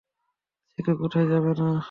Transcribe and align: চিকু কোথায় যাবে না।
চিকু 0.71 0.91
কোথায় 1.01 1.27
যাবে 1.31 1.51
না। 1.59 1.67